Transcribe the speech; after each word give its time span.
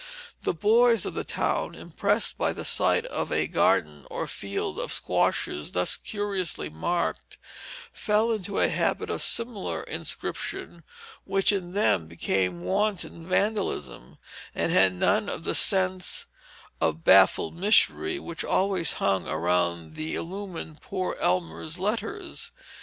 The 0.41 0.55
boys 0.55 1.05
of 1.05 1.13
the 1.13 1.23
town, 1.23 1.75
impressed 1.75 2.35
by 2.35 2.53
the 2.53 2.65
sight 2.65 3.05
of 3.05 3.31
a 3.31 3.45
garden 3.45 4.07
or 4.09 4.25
field 4.25 4.79
of 4.79 4.91
squashes 4.91 5.73
thus 5.73 5.95
curiously 5.95 6.69
marked, 6.69 7.37
fell 7.93 8.31
into 8.31 8.57
a 8.57 8.67
habit 8.67 9.11
of 9.11 9.21
similar 9.21 9.83
inscription, 9.83 10.81
which 11.23 11.51
in 11.51 11.73
them 11.73 12.07
became 12.07 12.63
wanton 12.63 13.27
vandalism, 13.27 14.17
and 14.55 14.71
had 14.71 14.93
none 14.95 15.29
of 15.29 15.43
the 15.43 15.53
sense 15.53 16.25
of 16.81 17.03
baffled 17.03 17.55
mystery 17.55 18.17
which 18.17 18.43
always 18.43 18.93
hung 18.93 19.27
around 19.27 19.95
and 19.99 19.99
illumined 19.99 20.81
poor 20.81 21.15
Elmer's 21.19 21.77
letters. 21.77 22.51